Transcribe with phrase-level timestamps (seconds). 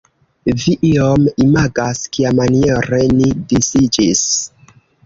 [0.63, 4.27] Vi iom imagas kiamaniere ni disiĝis.